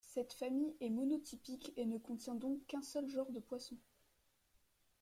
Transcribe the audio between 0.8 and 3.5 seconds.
est mono-typique et ne contient donc qu'un seul genre de